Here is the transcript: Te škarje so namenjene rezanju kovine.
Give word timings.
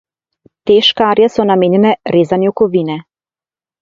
Te 0.69 0.77
škarje 0.87 1.29
so 1.35 1.45
namenjene 1.49 1.93
rezanju 2.17 2.57
kovine. 2.63 2.97